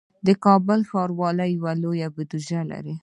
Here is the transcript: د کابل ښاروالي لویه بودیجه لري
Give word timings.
د 0.27 0.27
کابل 0.45 0.79
ښاروالي 0.89 1.51
لویه 1.83 2.07
بودیجه 2.15 2.61
لري 2.71 2.95